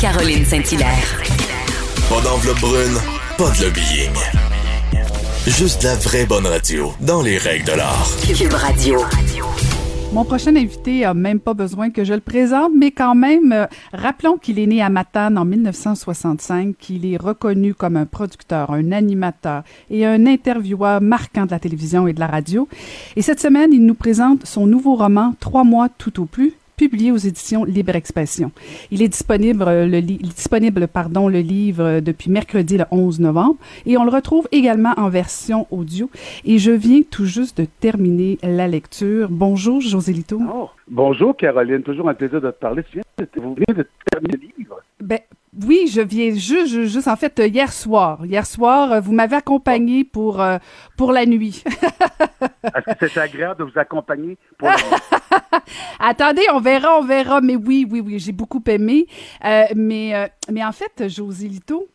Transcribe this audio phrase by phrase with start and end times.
[0.00, 1.22] Caroline Saint-Hilaire.
[2.08, 2.96] Pas d'enveloppe brune,
[3.36, 4.14] pas de lobbying.
[5.48, 8.08] Juste la vraie bonne radio, dans les règles de l'art.
[8.22, 9.00] Cube Radio.
[10.12, 13.66] Mon prochain invité a même pas besoin que je le présente, mais quand même, euh,
[13.92, 18.92] rappelons qu'il est né à Matane en 1965, qu'il est reconnu comme un producteur, un
[18.92, 22.68] animateur et un intervieweur marquant de la télévision et de la radio.
[23.16, 27.12] Et cette semaine, il nous présente son nouveau roman Trois mois tout au plus, publié
[27.12, 28.52] aux éditions Libre Expression.
[28.90, 33.56] Il est disponible, euh, le, disponible pardon, le livre euh, depuis mercredi le 11 novembre
[33.84, 36.08] et on le retrouve également en version audio.
[36.44, 39.28] Et je viens tout juste de terminer la lecture.
[39.30, 40.40] Bonjour, José Lito.
[40.54, 42.82] Oh, bonjour Caroline, toujours un plaisir de te parler.
[42.84, 44.76] Tu viens de- vous venez de terminer le livre.
[45.02, 45.18] Ben,
[45.66, 48.24] oui, je viens juste, juste, en fait, euh, hier soir.
[48.24, 50.58] Hier soir, euh, vous m'avez accompagné pour, euh,
[50.96, 51.62] pour la nuit.
[52.64, 54.74] Est-ce que c'est agréable de vous accompagner pour le-
[56.00, 57.40] Attendez, on verra, on verra.
[57.40, 59.06] Mais oui, oui, oui, j'ai beaucoup aimé.
[59.44, 61.88] Euh, mais, euh, mais en fait, José Lito,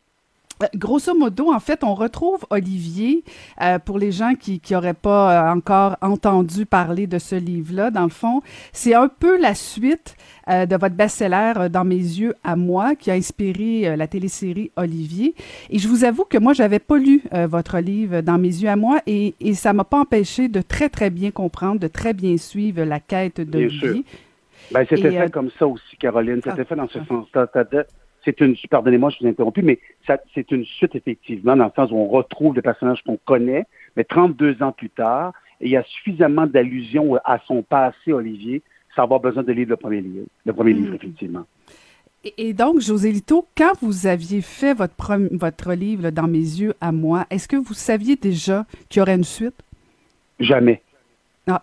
[0.75, 3.23] Grosso modo, en fait, on retrouve Olivier,
[3.61, 8.03] euh, pour les gens qui n'auraient pas euh, encore entendu parler de ce livre-là, dans
[8.03, 8.41] le fond,
[8.72, 10.16] c'est un peu la suite
[10.47, 14.08] euh, de votre best-seller euh, Dans mes yeux à moi, qui a inspiré euh, la
[14.08, 15.36] télésérie Olivier.
[15.69, 18.70] Et je vous avoue que moi, j'avais pas lu euh, votre livre Dans mes yeux
[18.70, 22.14] à moi, et, et ça m'a pas empêché de très, très bien comprendre, de très
[22.14, 24.05] bien suivre la quête d'Olivier.
[24.72, 26.42] Ben, c'était fait euh, comme ça aussi, Caroline.
[26.44, 27.05] C'était Ah, fait dans ce ah.
[27.08, 27.47] sens-là.
[28.25, 31.71] C'est une, pardonnez-moi, je vous ai interrompu, mais ça- c'est une suite, effectivement, dans le
[31.75, 33.65] sens où on retrouve le personnage qu'on connaît,
[33.97, 38.61] mais 32 ans plus tard, et il y a suffisamment d'allusions à son passé, Olivier,
[38.95, 40.25] sans avoir besoin de lire le premier livre.
[40.45, 40.77] Le premier Mm.
[40.77, 41.45] livre, effectivement.
[42.38, 46.73] Et, donc, José Lito, quand vous aviez fait votre, votre livre là, Dans mes yeux
[46.80, 49.55] à moi, est-ce que vous saviez déjà qu'il y aurait une suite?
[50.39, 50.81] Jamais.
[51.47, 51.61] Ah.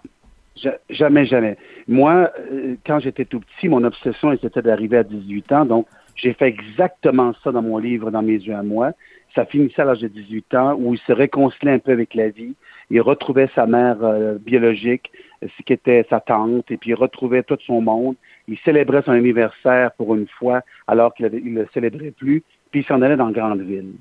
[0.56, 1.56] Ja- Jamais, jamais.
[1.88, 5.64] Moi, euh, quand j'étais tout petit, mon obsession c'était d'arriver à 18 ans.
[5.64, 5.86] Donc,
[6.20, 8.92] j'ai fait exactement ça dans mon livre, dans mes yeux à moi.
[9.34, 12.28] Ça finissait à l'âge de 18 ans, où il se réconciliait un peu avec la
[12.28, 12.54] vie.
[12.90, 15.10] Il retrouvait sa mère euh, biologique,
[15.42, 18.16] euh, ce qui était sa tante, et puis il retrouvait tout son monde.
[18.48, 22.84] Il célébrait son anniversaire pour une fois, alors qu'il ne le célébrait plus, puis il
[22.84, 23.92] s'en allait dans la grande ville.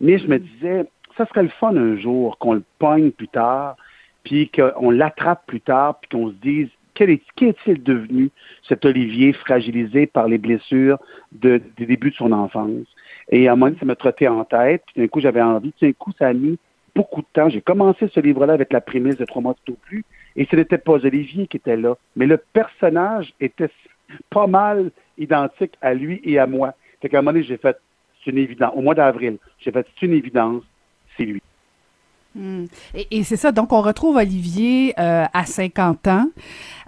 [0.00, 0.84] Mais je me disais,
[1.16, 3.76] ça serait le fun un jour qu'on le pogne plus tard,
[4.24, 8.30] puis qu'on l'attrape plus tard, puis qu'on se dise, qu'est-il devenu,
[8.68, 10.98] cet Olivier fragilisé par les blessures
[11.32, 12.86] de, des débuts de son enfance?
[13.30, 15.72] Et à un moment donné, ça me trottait en tête, puis d'un coup, j'avais envie,
[15.72, 16.58] puis d'un coup, ça a mis
[16.94, 17.48] beaucoup de temps.
[17.48, 20.04] J'ai commencé ce livre-là avec la prémisse de Trois mois tout au plus,
[20.36, 23.70] et ce n'était pas Olivier qui était là, mais le personnage était
[24.30, 26.74] pas mal identique à lui et à moi.
[27.00, 27.76] Fait qu'à un moment donné, j'ai fait,
[28.22, 30.62] c'est une évidence, au mois d'avril, j'ai fait, une évidence,
[31.16, 31.42] c'est lui.
[32.34, 32.64] Hmm.
[32.94, 36.26] Et, et c'est ça, donc on retrouve Olivier euh, à 50 ans.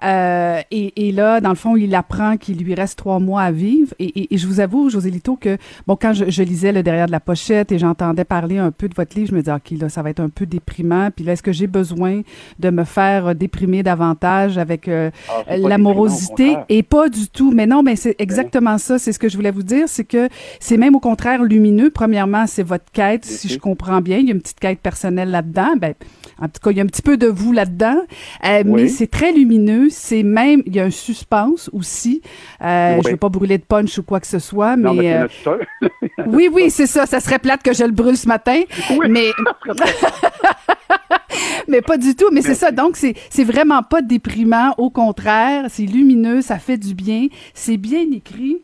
[0.03, 3.51] Euh, et, et là, dans le fond, il apprend qu'il lui reste trois mois à
[3.53, 3.95] vivre.
[3.99, 5.57] Et, et- et je vous avoue, José Lito, que
[5.87, 8.89] bon, quand je, je lisais le derrière de la pochette et j'entendais parler un peu
[8.89, 11.11] de votre livre, je me disais, OK, là, ça va être un peu déprimant.
[11.15, 12.23] Puis là, est-ce que j'ai besoin
[12.59, 15.11] de me faire euh, déprimer davantage avec euh,
[15.49, 16.57] Ah, l'amorosité?
[16.69, 17.53] et pas du tout.
[17.53, 18.99] Mais non, mais c'est exactement ça.
[18.99, 20.29] C'est ce que je voulais vous dire, c'est que
[20.61, 21.91] c'est même au contraire lumineux.
[21.91, 24.19] Premièrement, c'est votre quête, si je comprends bien.
[24.19, 25.75] Il y a une petite quête personnelle là-dedans.
[25.79, 25.93] Ben,
[26.41, 27.99] en tout cas, il y a un petit peu de vous là-dedans,
[28.45, 28.83] Euh, Oui.
[28.83, 29.89] mais c'est très lumineux.
[29.91, 32.23] C'est même, il y a un suspense aussi.
[32.63, 33.03] Euh, Oui.
[33.05, 35.51] Je veux pas brûler de punch ou quoi que ce soit, Non, mais mais c'est
[35.51, 35.95] euh, notre
[36.37, 37.05] oui, oui, c'est ça.
[37.07, 38.61] Ça serait plate que je le brûle ce matin,
[38.99, 39.07] Oui.
[39.11, 39.31] mais
[41.69, 42.27] mais pas du tout.
[42.33, 42.71] Mais c'est ça.
[42.71, 44.75] Donc c'est c'est vraiment pas déprimant.
[44.79, 48.63] Au contraire, c'est lumineux, ça fait du bien, c'est bien écrit.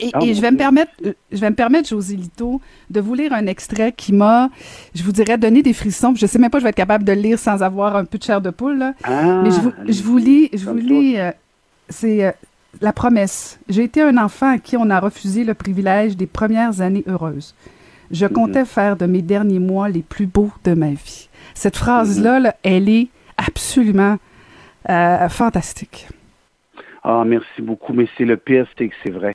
[0.00, 2.60] Et, Ah, et je vais me permettre, euh, je vais me permettre, José Lito,
[2.90, 4.48] de vous lire un extrait qui m'a,
[4.94, 6.14] je vous dirais, donné des frissons.
[6.16, 8.18] Je sais même pas, je vais être capable de le lire sans avoir un peu
[8.18, 8.78] de chair de poule.
[8.78, 8.94] Là.
[9.04, 11.32] Ah, Mais je vous, je vous lis, je vous lis, euh,
[11.88, 12.32] c'est euh,
[12.80, 13.58] la promesse.
[13.68, 17.54] J'ai été un enfant à qui on a refusé le privilège des premières années heureuses.
[18.10, 18.32] Je Mhm.
[18.32, 21.28] comptais faire de mes derniers mois les plus beaux de ma vie.
[21.54, 24.16] Cette phrase-là, là, elle est absolument
[24.88, 26.08] euh, fantastique.
[27.02, 27.92] Ah, merci beaucoup.
[27.92, 29.34] Mais c'est le pire, c'est que c'est vrai.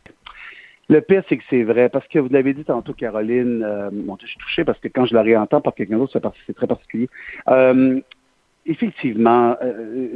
[0.90, 1.90] Le pire, c'est que c'est vrai.
[1.90, 5.06] Parce que vous l'avez dit tantôt, Caroline, euh, bon, je suis touché parce que quand
[5.06, 7.10] je la réentends par quelqu'un d'autre, c'est très particulier.
[7.48, 8.02] Euh,
[8.66, 10.08] effectivement, euh,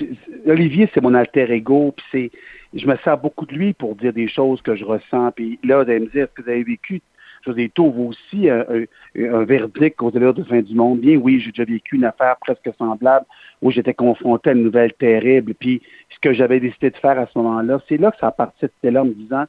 [0.00, 3.94] euh, Olivier, c'est mon alter ego, puis c'est, je me sers beaucoup de lui pour
[3.94, 5.32] dire des choses que je ressens.
[5.32, 7.02] Puis là, d'aller me dire, est-ce que vous avez vécu,
[7.44, 11.00] José Tau, vous aussi, un, un, un verdict aux allures de fin du monde?
[11.00, 13.26] Bien oui, j'ai déjà vécu une affaire presque semblable
[13.60, 15.52] où j'étais confronté à une nouvelle terrible.
[15.52, 18.32] Puis ce que j'avais décidé de faire à ce moment-là, c'est là que ça a
[18.32, 19.44] parti de là en me disant,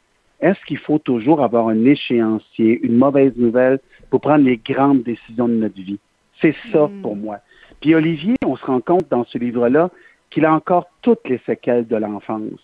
[0.45, 5.47] est-ce qu'il faut toujours avoir un échéancier, une mauvaise nouvelle pour prendre les grandes décisions
[5.47, 5.99] de notre vie?
[6.39, 7.01] C'est ça Mm.
[7.01, 7.37] pour moi.
[7.81, 9.89] Puis Olivier, on se rend compte dans ce livre-là
[10.29, 12.59] qu'il a encore toutes les séquelles de l'enfance.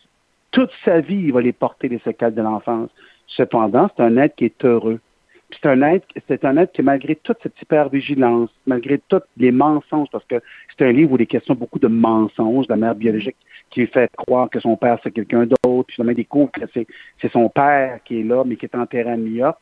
[0.52, 2.90] toute sa vie, il va les porter, les séquelles de l'enfance.
[3.28, 5.00] Cependant, c'est un être qui est heureux.
[5.54, 10.10] C'est un être, c'est un être qui, malgré toute cette hypervigilance, malgré tous les mensonges,
[10.12, 12.96] parce que c'est un livre où il est question beaucoup de mensonges, de la mère
[12.96, 13.38] biologique
[13.72, 17.32] qui fait croire que son père c'est quelqu'un d'autre, puis finalement il découvre que c'est,
[17.32, 19.58] son père qui est là, mais qui est enterré à New York.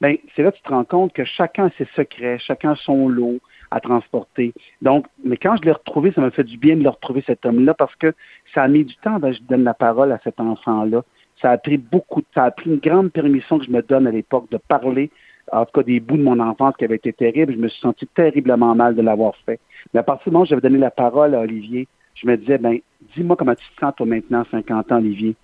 [0.00, 2.76] Ben, c'est là que tu te rends compte que chacun a ses secrets, chacun a
[2.76, 3.38] son lot
[3.70, 4.54] à transporter.
[4.80, 7.44] Donc, mais quand je l'ai retrouvé, ça m'a fait du bien de le retrouver, cet
[7.44, 8.14] homme-là, parce que
[8.54, 11.02] ça a mis du temps avant je donne la parole à cet enfant-là.
[11.40, 14.10] Ça a pris beaucoup, ça a pris une grande permission que je me donne à
[14.10, 15.10] l'époque de parler,
[15.52, 17.52] en tout cas des bouts de mon enfance qui avaient été terribles.
[17.52, 19.60] Je me suis senti terriblement mal de l'avoir fait.
[19.92, 21.86] Mais à partir du moment où j'avais donné la parole à Olivier,
[22.22, 22.78] je me disais, ben,
[23.14, 25.34] dis-moi comment tu te sens, toi, maintenant, 50 ans, Olivier.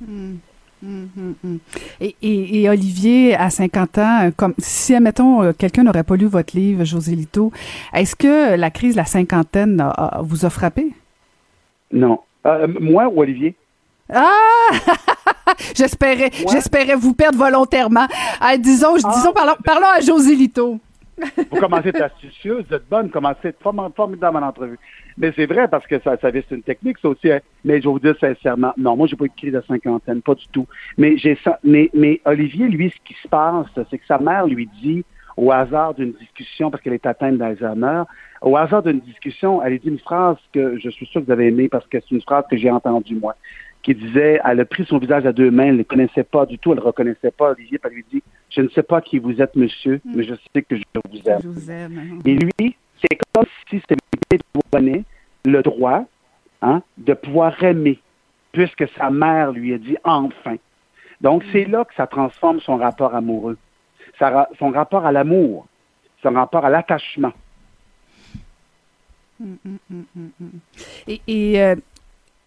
[0.00, 0.36] Hmm,
[0.82, 1.56] hmm,
[2.00, 6.26] et, et, Olivier, à 50 ans, euh, comme si, admettons, euh, quelqu'un n'aurait pas lu
[6.26, 7.52] votre livre, José Lito,
[7.92, 9.84] est-ce que la crise de la cinquantaine
[10.22, 10.92] vous a frappé?
[11.92, 12.20] Non.
[12.46, 13.54] Euh, moi ou Olivier?
[14.12, 14.70] Ah!
[15.74, 18.06] j'espérais, j'espérais vous perdre volontairement.
[18.58, 19.12] disons, ah.
[19.14, 20.80] disons, parlons, parlons à José Lito.
[21.50, 23.62] Vous commencez à être astucieuse, vous êtes bonne, commencez à être
[23.94, 24.78] formidable en entrevue.
[25.18, 27.30] Mais c'est vrai parce que ça, ça c'est une technique, ça aussi.
[27.30, 27.40] Hein.
[27.64, 30.46] Mais je vais vous dire sincèrement, non, moi, j'ai pas écrit de cinquantaine, pas du
[30.48, 30.66] tout.
[30.96, 34.68] Mais j'ai mais, mais Olivier, lui, ce qui se passe, c'est que sa mère lui
[34.82, 35.04] dit,
[35.36, 38.02] au hasard d'une discussion, parce qu'elle est atteinte d'Alzheimer,
[38.42, 41.32] au hasard d'une discussion, elle lui dit une phrase que je suis sûr que vous
[41.32, 43.36] avez aimée parce que c'est une phrase que j'ai entendue, moi,
[43.82, 46.46] qui disait, elle a pris son visage à deux mains, elle ne le connaissait pas
[46.46, 49.00] du tout, elle ne reconnaissait pas Olivier, puis elle lui dit, je ne sais pas
[49.00, 51.40] qui vous êtes, monsieur, mais je sais que je vous aime.
[51.42, 52.20] Je vous aime.
[52.24, 53.96] Et lui, c'est comme si c'était
[54.72, 55.04] donné
[55.44, 56.04] le droit
[56.62, 58.00] hein, de pouvoir aimer,
[58.52, 60.56] puisque sa mère lui a dit enfin.
[61.20, 63.58] Donc, c'est là que ça transforme son rapport amoureux,
[64.18, 65.66] son rapport à l'amour,
[66.22, 67.32] son rapport à l'attachement.
[69.40, 69.56] Hum,
[69.90, 70.04] hum,
[71.08, 71.74] et, euh,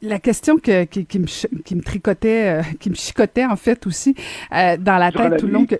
[0.04, 4.16] la question que, qui, me, qui me tricotait, euh, qui me chicotait en fait aussi
[4.54, 5.76] euh, dans la tête tout le long que...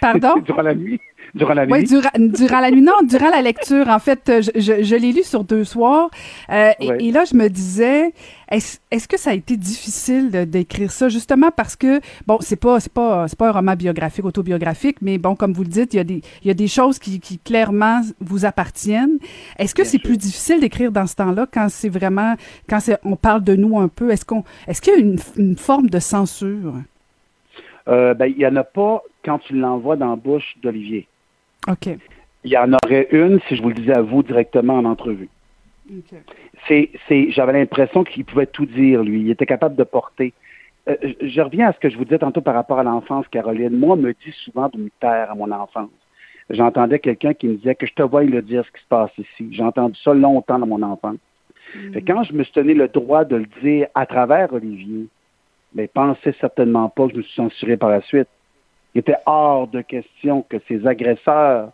[0.00, 0.38] Pardon?
[0.44, 1.00] Durant la nuit.
[1.34, 1.72] Durant la nuit?
[1.72, 2.82] Oui, durant, la nuit.
[2.82, 3.88] Non, durant la lecture.
[3.88, 6.10] En fait, euh, je, je, l'ai lu sur deux soirs.
[6.50, 8.12] Euh, et, là, je me disais,
[8.50, 12.92] est-ce que ça a été difficile d'écrire ça, justement parce que, bon, c'est pas, c'est
[12.92, 16.00] pas, c'est pas un roman biographique, autobiographique, mais bon, comme vous le dites, il y
[16.00, 19.18] a des, il y a des choses qui, qui clairement vous appartiennent.
[19.58, 22.34] Est-ce que c'est plus difficile d'écrire dans ce temps-là quand c'est vraiment,
[22.68, 24.10] quand on parle de nous un peu?
[24.10, 26.74] Est-ce qu'on, est-ce qu'il y a une, une forme de censure?
[27.88, 31.06] Euh, ben, il n'y en a pas quand tu l'envoies dans la bouche d'Olivier.
[31.68, 31.88] OK.
[32.44, 35.28] Il y en aurait une si je vous le disais à vous directement en entrevue.
[36.68, 39.20] C'est, c'est, j'avais l'impression qu'il pouvait tout dire, lui.
[39.20, 40.32] Il était capable de porter.
[40.88, 43.76] Euh, je reviens à ce que je vous disais tantôt par rapport à l'enfance, Caroline.
[43.76, 45.90] Moi, on me dit souvent de me taire à mon enfance.
[46.48, 49.10] J'entendais quelqu'un qui me disait que je te vois le dire ce qui se passe
[49.18, 49.48] ici.
[49.50, 51.18] J'ai entendu ça longtemps dans mon enfance.
[51.76, 51.98] Mm.
[52.06, 55.06] quand je me suis donné le droit de le dire à travers Olivier,
[55.74, 58.28] mais pensez certainement pas que je me suis censuré par la suite.
[58.94, 61.70] Il était hors de question que ces agresseurs,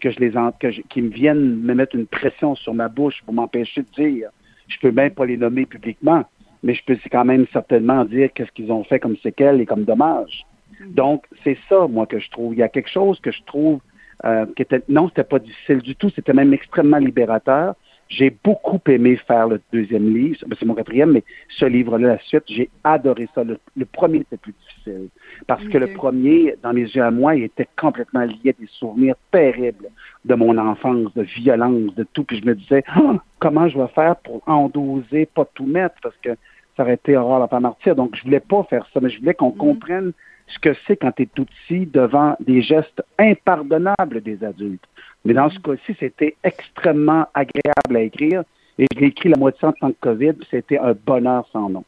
[0.00, 3.34] que je les que qui me viennent me mettre une pression sur ma bouche pour
[3.34, 4.30] m'empêcher de dire.
[4.68, 6.24] Je peux même pas les nommer publiquement,
[6.62, 9.84] mais je peux quand même certainement dire qu'est-ce qu'ils ont fait comme séquelles et comme
[9.84, 10.46] dommages.
[10.72, 10.94] Mm-hmm.
[10.94, 12.54] Donc, c'est ça, moi, que je trouve.
[12.54, 13.80] Il y a quelque chose que je trouve
[14.24, 17.74] euh, qui était, non, c'était pas difficile du tout, c'était même extrêmement libérateur.
[18.10, 22.42] J'ai beaucoup aimé faire le deuxième livre, c'est mon quatrième, mais ce livre-là, la suite,
[22.48, 23.44] j'ai adoré ça.
[23.44, 25.08] Le, premier était plus difficile
[25.46, 28.66] parce que le premier, dans mes yeux à moi, il était complètement lié à des
[28.66, 29.86] souvenirs terribles
[30.24, 32.24] de mon enfance, de violence, de tout.
[32.24, 36.16] Puis je me disais, ah, comment je vais faire pour endoser, pas tout mettre, parce
[36.16, 36.30] que
[36.76, 37.94] ça aurait été horreur la pas martyr.
[37.94, 39.56] Donc je voulais pas faire ça, mais je voulais qu'on mhm.
[39.56, 40.12] comprenne
[40.52, 44.84] ce que c'est quand tu es tout petit devant des gestes impardonnables des adultes.
[45.24, 48.42] Mais dans ce cas-ci, c'était extrêmement agréable à écrire.
[48.78, 50.34] Et je l'ai écrit la moitié en tant que COVID.
[50.50, 51.84] C'était un bonheur sans nom.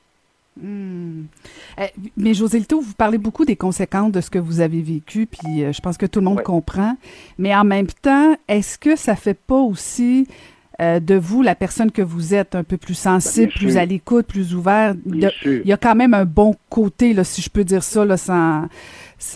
[0.60, 1.22] Hmm.
[1.78, 5.26] Eh, mais José Lito, vous parlez beaucoup des conséquences de ce que vous avez vécu,
[5.26, 6.96] puis euh, je pense que tout le monde comprend.
[7.38, 10.28] Mais en même temps, est-ce que ça fait pas aussi
[10.80, 14.26] euh, de vous la personne que vous êtes, un peu plus sensible, plus à l'écoute,
[14.26, 14.94] plus ouvert?
[15.06, 15.20] Il
[15.64, 18.68] y, a, quand même un bon côté, là, si je peux dire ça, là, sans,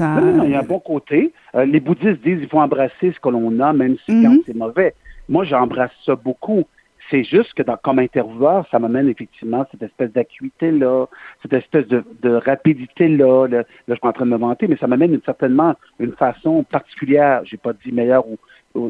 [0.01, 1.33] non, il y a un bon côté.
[1.55, 4.43] Euh, les bouddhistes disent qu'il faut embrasser ce que l'on a, même si quand mhm.
[4.47, 4.95] c'est mauvais.
[5.29, 6.65] Moi, j'embrasse ça beaucoup.
[7.11, 11.07] C'est juste que dans, comme intervieweur, ça m'amène effectivement cette espèce d'acuité-là,
[11.43, 13.47] cette espèce de, rapidité-là.
[13.47, 17.43] Là, je suis en train de me vanter, mais ça m'amène certainement une façon particulière,
[17.45, 18.39] j'ai pas dit meilleure ou,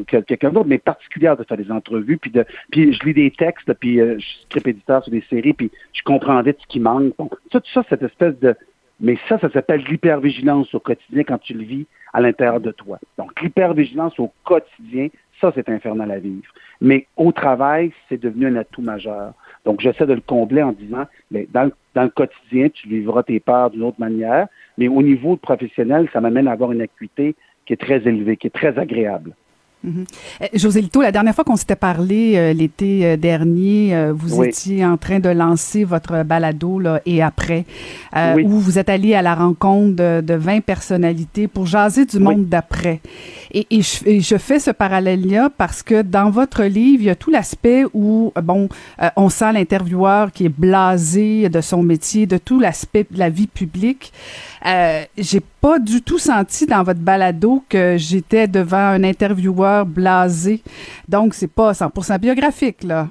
[0.07, 3.31] que quelqu'un d'autre, mais particulière de faire des entrevues, puis de, puis je lis des
[3.31, 6.67] textes, puis euh, je suis script éditeur sur des séries, puis je comprends vite ce
[6.67, 7.13] qui manque.
[7.17, 8.55] Bon, tout ça, cette espèce de,
[8.99, 12.99] mais ça, ça s'appelle l'hypervigilance au quotidien quand tu le vis à l'intérieur de toi.
[13.17, 16.51] Donc, l'hypervigilance au quotidien, Ça, c'est infernal à vivre.
[16.81, 19.33] Mais au travail, c'est devenu un atout majeur.
[19.65, 23.39] Donc, j'essaie de le combler en disant, mais dans, dans le quotidien, tu vivras tes
[23.39, 24.47] peurs d'une autre manière,
[24.79, 28.47] mais au niveau professionnel, ça m'amène à avoir une acuité qui est très élevée, qui
[28.47, 29.33] est très agréable.
[29.83, 30.03] Mm
[30.53, 34.97] José Lito, la dernière fois qu'on s'était parlé euh, l'été euh, dernier, vous étiez en
[34.97, 37.65] train de lancer votre balado là, et après,
[38.15, 43.01] où vous êtes allé à la rencontre de, 20 personnalités pour jaser du monde d'après.
[43.51, 47.15] Et, et, je, je, fais ce parallèle-là parce que dans votre livre, il y a
[47.15, 48.69] tout l'aspect où, bon,
[49.15, 53.47] on sent l'intervieweur qui est blasé de son métier, de tout l'aspect de la vie
[53.47, 54.11] publique.
[54.65, 60.61] Euh, j'ai pas du tout senti dans votre balado que j'étais devant un intervieweur blasé.
[61.09, 63.09] Donc, c'est pas 100% biographique, là.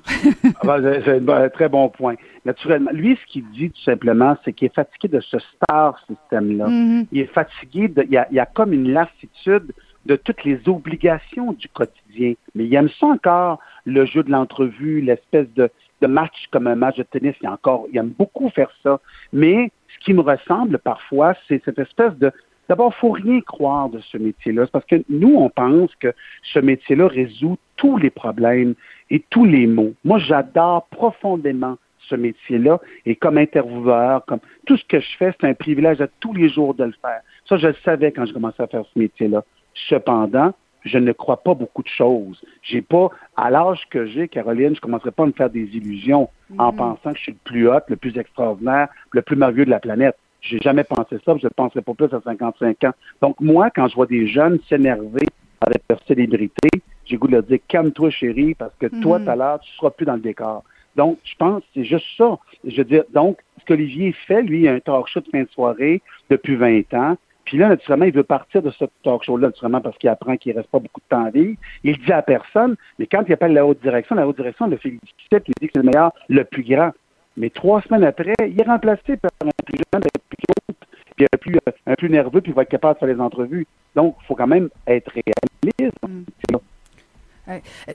[0.63, 2.15] Ah ben, c'est un très bon point.
[2.47, 6.67] Naturellement, lui, ce qu'il dit tout simplement, c'est qu'il est fatigué de ce star système-là.
[6.69, 7.07] Mm-hmm.
[7.13, 9.75] Il est fatigué, de, il, y a, il a comme une lassitude
[10.07, 12.33] de toutes les obligations du quotidien.
[12.55, 15.69] Mais il aime ça encore, le jeu de l'entrevue, l'espèce de,
[16.01, 17.35] de match comme un match de tennis.
[17.43, 18.99] Il, encore, il aime beaucoup faire ça.
[19.35, 22.33] Mais ce qui me ressemble parfois, c'est cette espèce de
[22.69, 24.67] D'abord, il faut rien croire de ce métier-là.
[24.67, 28.75] parce que nous, on pense que ce métier-là résout tous les problèmes
[29.11, 29.95] et tous les maux.
[30.05, 31.77] Moi, j'adore profondément
[32.09, 32.81] ce métier-là.
[33.05, 36.49] Et comme intervieweur, comme tout ce que je fais, c'est un privilège à tous les
[36.49, 37.21] jours de le faire.
[37.49, 39.45] Ça, je le savais quand je commençais à faire ce métier-là.
[39.89, 40.53] Cependant,
[40.85, 42.41] je ne crois pas beaucoup de choses.
[42.63, 46.29] J'ai pas, à l'âge que j'ai, Caroline, je commencerai pas à me faire des illusions
[46.59, 46.77] en mm.
[46.77, 49.81] pensant que je suis le plus hot, le plus extraordinaire, le plus merveilleux de la
[49.81, 50.17] planète.
[50.41, 52.93] J'ai jamais pensé ça, je ne penserai pas plus à 55 ans.
[53.21, 55.27] Donc, moi, quand je vois des jeunes s'énerver
[55.61, 56.69] avec leur célébrité,
[57.05, 59.25] j'ai goût de leur dire, calme-toi, chérie, parce que toi, mm.
[59.25, 60.63] tout à l'heure, tu seras plus dans le décor.
[60.97, 62.39] Donc, je pense que c'est juste ça.
[62.65, 65.43] Je veux dire, donc, ce qu'Olivier fait, lui, il a un talk show de fin
[65.43, 67.17] de soirée depuis 20 ans.
[67.45, 70.53] Puis là, naturellement, il veut partir de ce talk show-là, naturellement, parce qu'il apprend qu'il
[70.53, 71.55] ne reste pas beaucoup de temps à vivre.
[71.85, 74.77] Il dit à personne, mais quand il appelle la haute direction, la haute direction le
[74.77, 76.91] félicite, il dit que c'est le meilleur, le plus grand.
[77.37, 80.75] Mais trois semaines après, il est remplacé par un plus jeune, un plus haut,
[81.17, 83.67] puis un plus, un plus nerveux, puis il va être capable de faire les entrevues.
[83.95, 85.97] Donc, il faut quand même être réaliste.
[86.07, 86.25] Mm.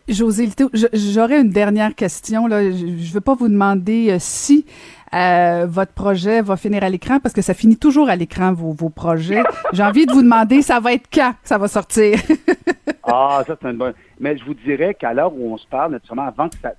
[0.08, 0.50] José
[0.94, 2.48] j'aurais une dernière question.
[2.48, 2.72] Là.
[2.72, 4.66] Je ne veux pas vous demander euh, si
[5.14, 8.72] euh, votre projet va finir à l'écran parce que ça finit toujours à l'écran, vos,
[8.72, 9.44] vos projets.
[9.74, 12.18] J'ai envie de vous demander, ça va être quand ça va sortir?
[13.04, 13.94] ah, ça, c'est une bonne.
[14.20, 16.74] Mais je vous dirais qu'à l'heure où on se parle, naturellement, avant que ça,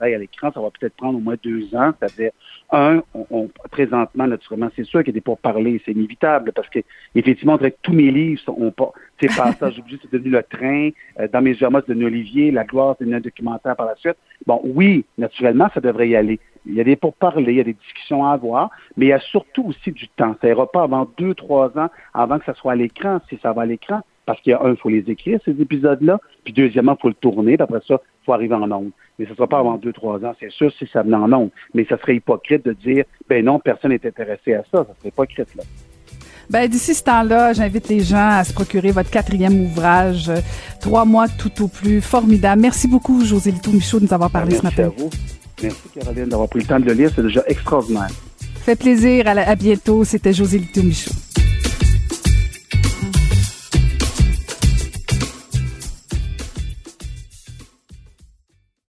[0.00, 1.92] aille à l'écran, ça va peut-être prendre au moins deux ans.
[1.98, 2.32] C'est-à-dire,
[2.72, 6.80] un, on, présentement, naturellement, c'est sûr qu'il y a des pourparlers, c'est inévitable parce que,
[7.14, 8.92] effectivement, on dirait que tous mes livres sont pas.
[9.20, 10.90] C'est Passage obligé, c'est devenu le train.
[11.20, 12.50] Euh, dans mes germains, c'est devenu Olivier.
[12.50, 14.16] La gloire, c'est devenu un documentaire par la suite.
[14.46, 16.40] Bon, oui, naturellement, ça devrait y aller.
[16.66, 19.12] Il y a des pourparlers, il y a des discussions à avoir, mais il y
[19.12, 20.36] a surtout aussi du temps.
[20.40, 23.52] Ça ira pas avant deux, trois ans avant que ça soit à l'écran, si ça
[23.52, 26.52] va à l'écran, parce qu'il y a un, il faut les écrire, ces épisodes-là, puis
[26.52, 28.90] deuxièmement, il faut le tourner, puis après ça, il faut arriver en ondes.
[29.18, 31.32] Mais ce ne sera pas avant deux, trois ans, c'est sûr, si ça venait en
[31.32, 31.48] ondes.
[31.72, 34.84] Mais ça serait hypocrite de dire, ben non, personne n'est intéressé à ça.
[34.84, 35.62] Ça serait hypocrite, là.
[36.50, 40.30] Ben, d'ici ce temps-là, j'invite les gens à se procurer votre quatrième ouvrage,
[40.82, 42.02] Trois mois tout au plus.
[42.02, 42.60] Formidable.
[42.60, 44.84] Merci beaucoup, José Lito Michaud, de nous avoir parlé ce matin.
[44.84, 45.08] À vous.
[45.62, 47.10] Merci, Caroline, d'avoir pris le temps de le lire.
[47.16, 48.10] C'est déjà extraordinaire.
[48.60, 49.26] Fait plaisir.
[49.26, 50.04] À, à bientôt.
[50.04, 51.12] C'était José Lito Michaud.